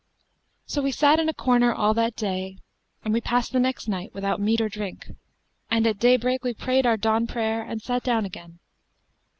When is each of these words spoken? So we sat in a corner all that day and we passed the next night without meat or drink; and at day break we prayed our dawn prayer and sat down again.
So 0.65 0.81
we 0.81 0.91
sat 0.91 1.19
in 1.19 1.29
a 1.29 1.33
corner 1.35 1.71
all 1.71 1.93
that 1.93 2.15
day 2.15 2.57
and 3.05 3.13
we 3.13 3.21
passed 3.21 3.51
the 3.51 3.59
next 3.59 3.87
night 3.87 4.15
without 4.15 4.39
meat 4.41 4.59
or 4.59 4.67
drink; 4.67 5.11
and 5.69 5.85
at 5.85 5.99
day 5.99 6.17
break 6.17 6.43
we 6.43 6.55
prayed 6.55 6.87
our 6.87 6.97
dawn 6.97 7.27
prayer 7.27 7.61
and 7.61 7.83
sat 7.83 8.01
down 8.01 8.25
again. 8.25 8.57